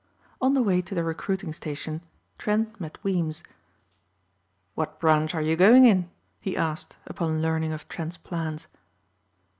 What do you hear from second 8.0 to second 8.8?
plans.